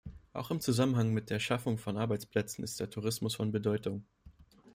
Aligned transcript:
Auch 0.33 0.49
im 0.49 0.59
Zusammenhang 0.59 1.13
mit 1.13 1.29
der 1.29 1.37
Schaffung 1.39 1.77
von 1.77 1.95
Arbeitsplätzen 1.95 2.63
ist 2.63 2.79
der 2.79 2.89
Tourismus 2.89 3.35
von 3.35 3.51
Bedeutung. 3.51 4.03